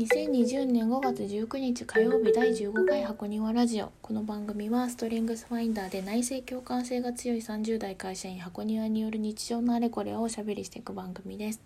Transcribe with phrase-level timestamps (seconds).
[0.00, 3.92] 2020年5月19日火曜日第15回箱庭ラジオ。
[4.00, 11.60] この番組はストレングスファインダーで内政共感性が強い30代会社員箱庭による日常のあれこれをおしゃべりしていく番組です。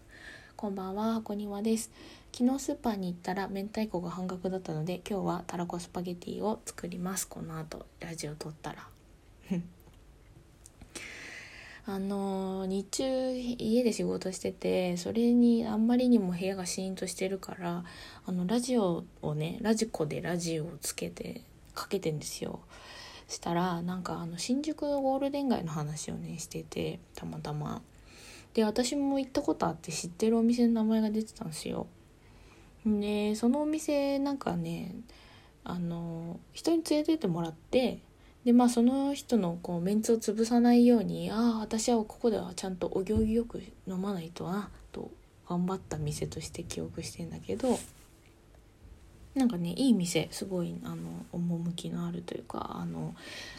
[0.57, 1.93] こんばんは箱庭です。
[2.33, 7.29] 昨日スーパーに行ったら明太子が半額だったので今日はたらこスパゲティを作ります。
[7.29, 8.89] この後ラジオ撮ったら。
[11.87, 17.85] あの日中家で仕事しててそれにあんまりにも部屋がシーンとしてるから
[18.25, 21.43] あのラジオをねラジコでラジオをつけて
[21.75, 22.61] かけてんですよ。
[23.29, 27.83] したらなんかあの新宿のゴールデン街の話をねしててたまたま。
[28.55, 31.87] で私も行ったことあって知ってるお店の名前が出てたんですよ。
[32.87, 34.95] でそのお店なんかね
[35.65, 37.99] あの人に連れてってもらって
[38.45, 45.11] でまあその人のこうメンツを潰さないようにああ私はここではちゃんとお行儀よく飲まないとなと
[45.49, 47.79] 頑張った店として記憶してんだけど
[49.35, 50.97] なんかねいい店すごいあの
[51.33, 53.17] 趣のあるというかあの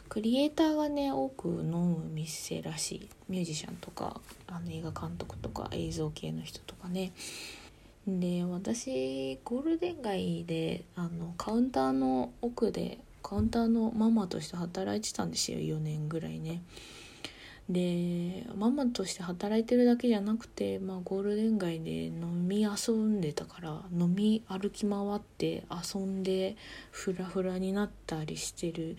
[0.08, 3.09] クリエイターがね多く飲む店らしい。
[3.28, 7.12] ミュージシャンとかあの映画監督とか映像系の人とかね。
[8.08, 16.62] で私ゴールデン街であのカウンターの奥でカウンターのママとして働いてたんですよ4年ぐらいね。
[17.68, 26.56] でママとして働いてるだけじゃなくて、まあ、ゴールデン街で飲み遊んでたから飲み歩き回って遊んで
[26.92, 28.96] フラフラになったりしてる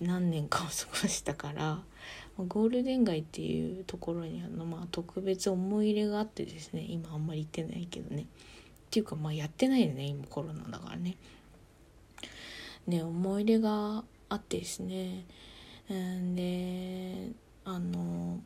[0.00, 0.70] 何年かを過
[1.02, 1.80] ごしたから
[2.46, 8.26] ゴールデン街っていうところにあの、まあ、特別思い入れがあってですね今あんまり行ってないけどねっ
[8.92, 11.16] ていうかまあやってないよね今コロナだからね。
[12.86, 15.24] ね思い出があってですね。
[15.88, 17.32] で
[17.64, 18.40] あの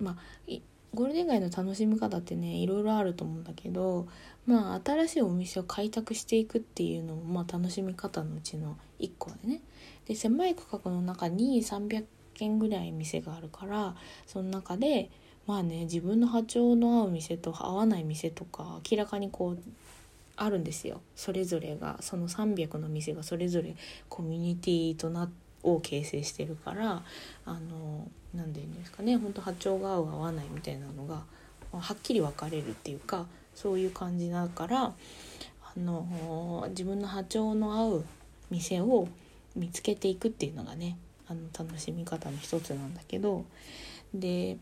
[0.00, 0.16] まあ
[0.94, 4.08] ゴールデン街の楽しみ方ってねいろいろあると思うんだけど
[4.46, 9.60] まあ新しいお店を開拓していくっていうのも、まあ、楽しみ方のうちの1個でね。
[10.06, 12.04] で狭い区画の中に300
[12.34, 15.10] 軒ぐらい店があるからその中で
[15.46, 19.58] まあね自分の波長の合う店と合わない店とか明らかにこう
[20.38, 21.00] あるんですよ。
[21.16, 23.74] それぞれがその300の店がそれぞれ
[24.08, 25.28] コミュニティとな
[25.62, 27.02] を形成してるから
[27.44, 31.22] あの何て言うんですかね本当波長が合う合わないみたいなのが
[31.72, 34.92] はっきり分かれるっていうかそういう感じだからあ
[35.76, 38.04] の自分の波長の合う
[38.50, 39.08] 店を
[39.56, 43.44] 見つけていくっていうのがねあの楽しみ方の一つなんだけど
[44.14, 44.56] で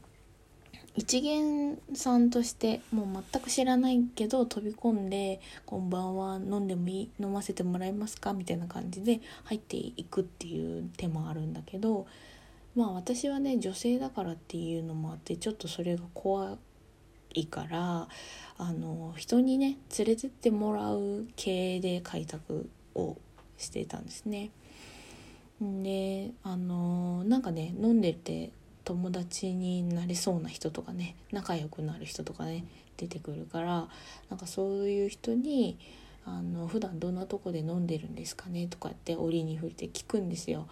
[0.96, 12.06] 一元さんとしてもう全く知らないけど飛び込んで「こんばんは飲んでもいい飲ませてもらえますか?」みたいな感じで入っていくっていう手もあるんだけど
[12.74, 16.56] まあ私はね女性だからっていうのもあってちょっとそれが怖
[17.34, 18.08] いから
[18.56, 23.18] あの人にね連れてってもらう系で開拓を
[23.58, 24.50] してたんですね。
[25.60, 28.50] であのなんかね飲んでて
[28.86, 32.64] 友達になれそうな人とかね仲良くなる人とかね
[32.97, 33.88] 出てくるから
[34.30, 35.76] なんかそういう人に
[36.24, 40.69] あの普段どんなとこで飲んでるんですかねとかって折に触れて聞くんですよ。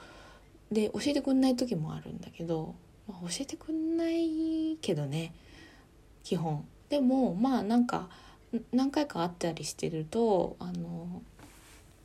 [0.71, 2.77] で教えてくんない時もあるんだけど、
[3.09, 5.35] まあ、教えてくんないけどね
[6.23, 6.65] 基本。
[6.89, 8.09] でもまあなんか
[8.73, 11.23] 何回か会ったりしてるとあの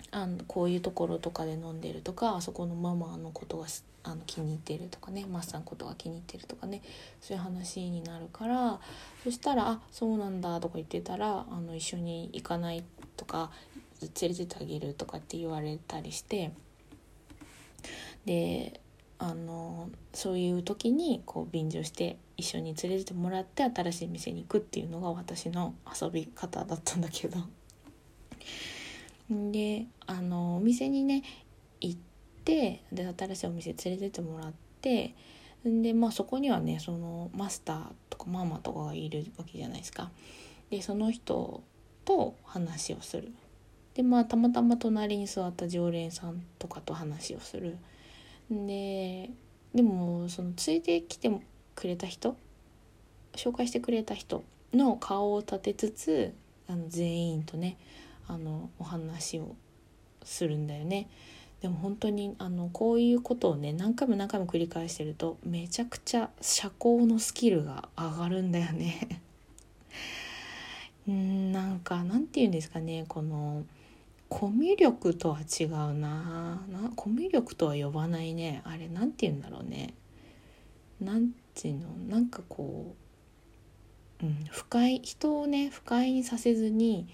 [0.10, 3.68] あのこういうところとかで飲んでるとかあそこのママのことが
[4.04, 6.82] あの気に入ってるとかねマスターのことが気に入ってるとかね
[7.22, 8.80] そういう話になるから
[9.24, 12.84] そしたら「あそうなんだ」とか言ってたらあの一緒に行かない
[13.18, 13.52] とか
[14.02, 16.52] 連れてってあげるとかって言われたりして
[18.26, 18.80] で
[19.18, 27.38] あのそういう時にこう便乗して一緒に連れてってもらって新しい店に行くっていうのが私の遊び方だったんだけど。
[29.30, 31.22] であのお店にね
[31.82, 32.09] 行って
[32.50, 35.16] で新しいお店連れてってもらって
[35.64, 40.10] でまあそこにはねそのマスターとかママとかがいるわけじゃないですか。
[40.70, 41.64] でその人
[42.06, 43.32] と話をする。
[43.94, 47.78] でまあたまたま隣に座った常連さんとかと話をする。
[48.50, 49.30] で
[49.74, 51.30] でもそのついてきて
[51.76, 52.36] くれた人
[53.34, 54.44] 紹介してくれた人
[54.74, 56.34] の顔を立てつつ
[56.68, 57.78] あの全員とね
[58.28, 59.56] あのお話を
[60.24, 61.10] するんだよね。
[61.62, 69.22] でも本当にあのこういうことをね何回も何回も繰り返してるとめちゃくちゃ社交のスキルが上がるんだよね。
[71.08, 73.66] うんなんかなんて言うんですかねこの
[74.30, 76.64] コミュ力とは違うな。
[76.70, 78.62] なコミュ力とは呼ばないね。
[78.64, 79.96] あれなんて言うんだろうね。
[81.02, 81.90] なんていうの？
[82.08, 82.96] なんかこ
[84.22, 87.08] う、うん、不快人をね不快にさせずに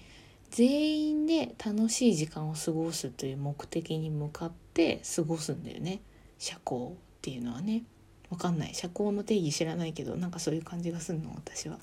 [0.56, 6.00] 全員で楽しい時間を過ごすという目的に向かって過ごすんだよね。
[6.38, 7.82] 社交っていうのはね。
[8.30, 8.74] わかんない。
[8.74, 11.78] 社交の定義知らないけどなんかそういう感じがするの私は。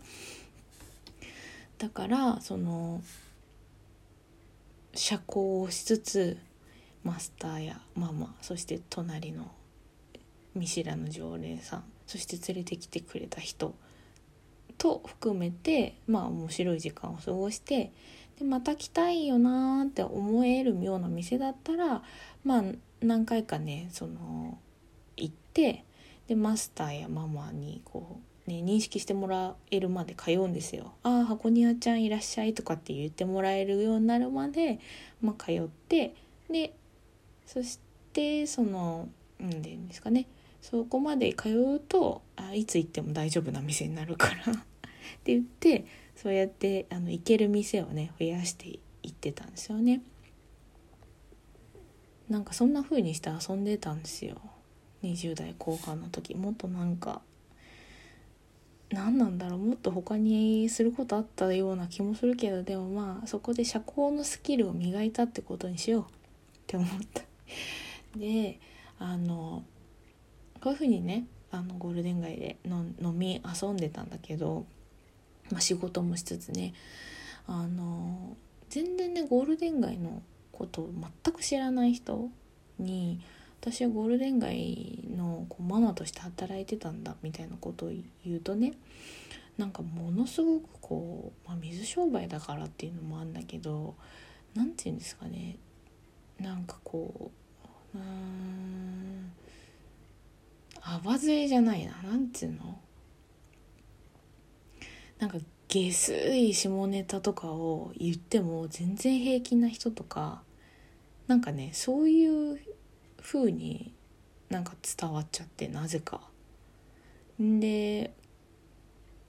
[1.77, 3.03] だからその
[4.95, 6.37] 社交をしつつ
[7.03, 9.51] マスターやママそして隣の
[10.55, 13.75] 見知らぬ常連さんそして連れてきてくれた人
[14.79, 17.91] と含めてまあ面白い時間を過ごして
[18.39, 22.01] でまた来たいよなーって思えるような店だったら
[22.43, 22.63] まあ
[23.01, 24.57] 何回かねその
[25.17, 25.85] 行って
[26.27, 30.93] でマスターやママにこう、ね、認識してもらえるまで通うんですよ。
[31.03, 34.79] ああ箱庭ちゃんいらっしゃいとかって言ってもらえるようになるまで、
[35.21, 36.15] まあ、通って
[36.49, 36.73] で
[37.45, 37.79] そし
[38.13, 39.09] てその
[39.39, 40.27] 何て言うんですかね
[40.61, 44.55] そこまで通うとあいつ行っても大丈夫な店になるから っ
[45.23, 50.01] て言ってそうやってあの行ける店をね増やしていってたんですよね。
[52.29, 54.41] なんかそんな風にして遊んでたんですよ。
[55.03, 56.35] 20代後半の時。
[56.35, 57.21] もっとなんか
[58.91, 59.59] 何なんだろう。
[59.59, 66.05] もっと他にすることあったような気もするけどでもまあそこで社交のスキルを磨いたってことにしようっ
[66.67, 67.23] て思った。
[68.17, 68.59] で
[68.99, 69.63] あの
[70.61, 74.65] こういうふうにねあのゴールデン街での飲み遊んでたんだけど、
[75.51, 76.73] まあ、仕事もしつつね
[77.47, 78.35] あの
[78.69, 80.89] 全然ねゴールデン街のことを
[81.23, 82.29] 全く知らない人
[82.79, 83.19] に
[83.61, 87.91] 私はゴールデン街のこうママとして働いてたんだみたいなことを
[88.25, 88.73] 言うとね
[89.57, 93.95] なんかものすごくこう、まあ、水商売だからっていうのもあんだけど
[94.55, 95.57] 何て言うんですかね
[96.39, 97.31] なんかこ
[97.95, 99.31] ううん
[100.81, 102.77] あばずれじゃないななんていうの？
[105.23, 105.37] なんか
[105.69, 110.41] 下水下ネタとかを言っても全然平気な人とか
[111.27, 112.59] なんかねそういう
[113.21, 113.93] 風に
[114.49, 116.19] なんか伝わっちゃってなぜか。
[117.39, 118.13] で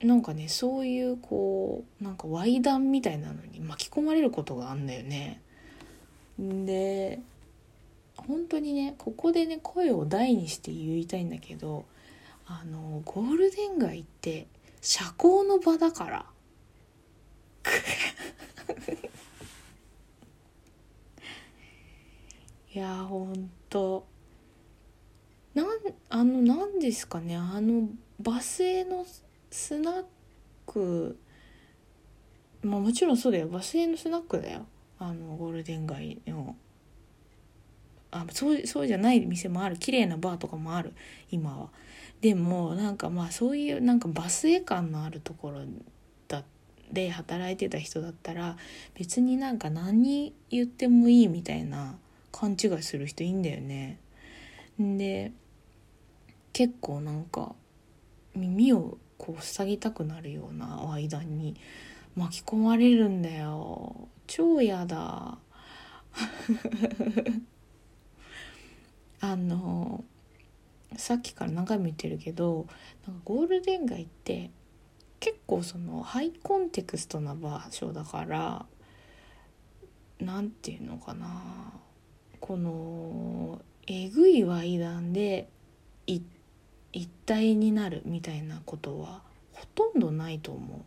[0.01, 5.41] なんかねそういうこうなんかイ談みたいなのに巻き込まれることがあんだよね。
[6.37, 7.21] で
[8.17, 11.85] 本当にねここでね声を大にして言いたいんだけど
[12.45, 14.47] あのゴールデン街って
[14.85, 16.27] 社交の場だから。
[22.71, 24.05] いやほんと。
[25.55, 25.65] なん
[26.09, 27.35] あの何ですかね。
[27.35, 27.89] あの
[28.19, 29.03] バスへの
[29.49, 30.05] スナッ
[30.67, 31.17] ク。
[32.61, 33.47] まあもちろんそうだよ。
[33.47, 34.67] バスへのスナックだよ。
[34.99, 36.55] あのゴールデン街の。
[38.15, 39.77] あそうそうじゃない店もある。
[39.77, 40.93] 綺麗なバーとかもある。
[41.31, 41.69] 今は。
[42.21, 45.61] でもなんかまあそういうなんかバスへ感のあるところ
[46.27, 46.43] だ
[46.91, 48.57] で働いてた人だったら
[48.93, 51.97] 別になんか何言ってもいいみたいな
[52.31, 53.99] 勘違いする人いいんだよね。
[54.79, 55.31] で
[56.53, 57.53] 結構なんか
[58.33, 61.55] 耳をこう塞ぎたくなるような間に
[62.15, 64.07] 巻き込まれるんだよ。
[64.27, 65.37] 超やだ。
[69.21, 70.03] あの
[70.97, 72.67] さっきから何回も言ってるけど
[73.07, 74.51] なんかゴールデン街って
[75.19, 78.65] 結構そのハイコンテクストな場所だから
[80.19, 81.73] 何て言うのかな
[82.39, 85.49] このえぐいイ談で
[86.95, 90.85] 一体になるみたいなことはほとんどないと思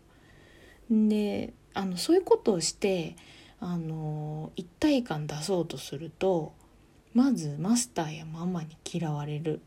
[0.91, 1.09] う。
[1.09, 3.15] であのそういうことをして
[3.61, 6.55] あの一体感出そうとすると
[7.15, 9.61] まずマスターやママに嫌われる。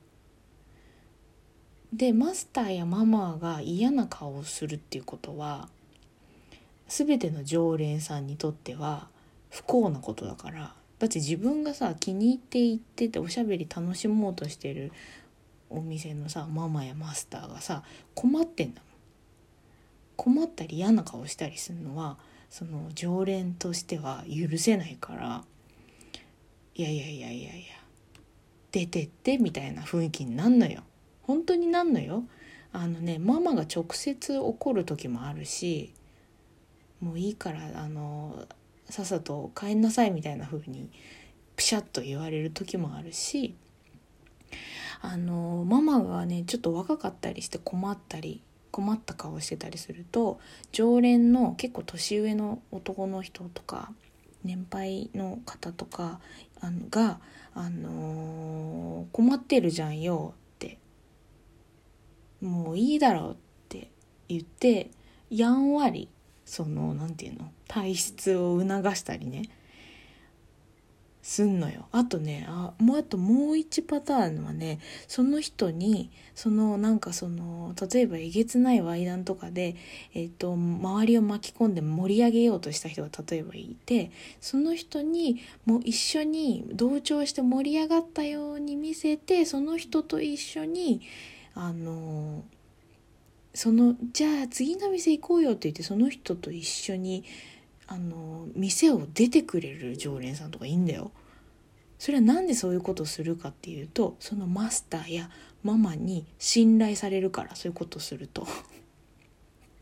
[1.91, 5.67] でマスターやママが嫌な顔をするっていうことは
[6.87, 9.09] 全ての常連さんにとっては
[9.49, 10.73] 不幸なことだから。
[10.99, 14.91] だって自分がさ気に入って行ってておしゃべり楽しもうとしてる
[15.69, 17.81] お店のさママやマスターがさ
[18.13, 18.91] 困ってんだもん。
[20.15, 22.17] 困ったり嫌な顔したりするのは
[22.51, 25.43] その常連としては許せないから。
[26.75, 27.81] いやいやいやいやいや。
[28.71, 30.83] 出てってみたいな雰囲気になんのよ。
[31.23, 32.23] 本当になんのよ。
[32.73, 35.93] あのねママが直接怒る時もあるし
[37.01, 38.47] もういいからあの
[38.89, 40.89] さっさと帰んなさいみたいな風に
[41.55, 43.55] ピシャッと言われる時もあるし
[45.01, 50.39] あのママがねちょっと若かったりして困ったり困った顔してたりすると
[50.71, 53.91] 常連の結構年上の男の人とか
[54.43, 56.19] 年配の方とか
[56.59, 57.19] あのが、
[57.53, 60.77] あのー、困ってるじゃんよって。
[62.41, 63.35] もういいだろうっ
[63.69, 63.89] て
[64.27, 64.89] 言って
[65.29, 66.09] やんわり
[66.45, 69.43] その何て言うの体質を促したりね。
[71.21, 71.87] すんのよ。
[71.91, 79.75] あとねあもうあともう1パターンはねその人にそのなんかその例えばえげつないイ談とかで、
[80.13, 91.01] えーと、周りを巻き込んで盛り上げようとした人が例えばいてその人にもう一緒に同調して盛り上がったように見せてその人と一緒に
[91.53, 92.43] あの
[93.53, 97.25] そのじゃあ次の店行こうよって言ってその人と一緒に
[97.91, 101.11] あの店を出てくれる常連さんとかいいんだよ。
[101.99, 105.29] それは何でそういうことをするかっていうとそのマスターや
[105.61, 108.47] ママに信頼されるからそういうことをすると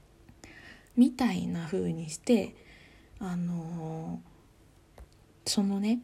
[0.98, 2.56] みたいな風にして
[3.20, 4.20] あの
[5.46, 6.01] そのね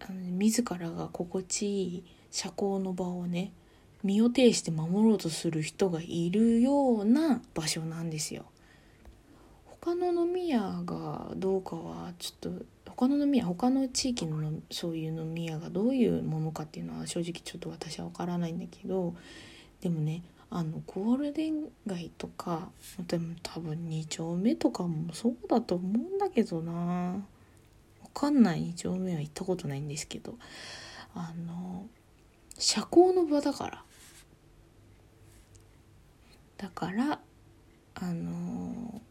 [0.00, 3.52] あの自らが心地いい社交の場をね
[4.02, 8.46] 身を挺して守ろうとする人がいるような場所なんですよ。
[9.84, 19.14] 他の飲み屋がどうかはちょっと他の飲み屋他の地域のそういう飲み屋がどういうものかっていうのは正直ちょっと私は分からないんだけど
[19.82, 22.70] でもねあのゴールデン街とか
[23.08, 27.22] でも多分2丁目とかもそうだと思うんだけどな。
[28.04, 28.60] 分かんない。
[28.60, 30.36] 2丁目は行ったことないんですけど。
[31.14, 31.86] あの
[32.56, 33.84] 社交の場だから。
[36.56, 37.18] だから
[37.96, 39.02] あの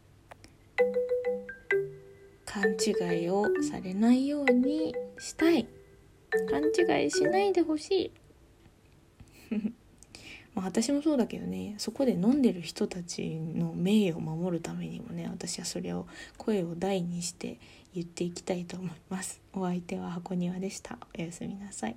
[2.54, 5.66] 勘違いをされないようにしたい。
[6.48, 8.12] 勘違いしないでほし
[9.50, 9.56] い。
[10.54, 11.74] まあ私もそうだけどね。
[11.78, 16.06] そこで飲んでる人たちの名誉を守るためにもね私はそれを
[16.38, 17.58] 声を大にして
[17.92, 19.40] 言っていきたいと思います。
[19.52, 20.96] お相手は箱庭でした。
[21.18, 21.96] おやすみなさい。